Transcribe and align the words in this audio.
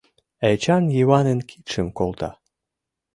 Эчан 0.49 0.83
Йыванын 0.97 1.39
кидшым 1.49 1.87
колта. 1.97 2.29